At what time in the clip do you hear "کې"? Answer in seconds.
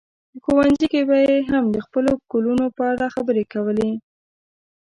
0.91-1.01